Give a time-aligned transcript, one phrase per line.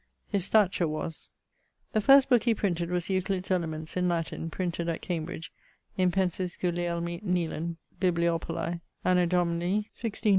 [0.27, 1.29] His stature was....
[1.93, 5.51] The first booke he printed was Euclid's Elements in Latin, printed at Cambridge,
[5.95, 10.29] impensis Gulielmi Nealand, bibliopolae, Anno Domini MDCLV.